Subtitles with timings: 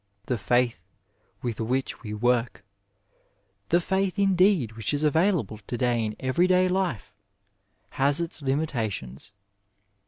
[0.25, 0.79] The iaith
[1.43, 2.63] with which we work,
[3.69, 7.13] the faitii, indeed, which is available to day in everyday life,
[7.91, 9.31] has its limitations.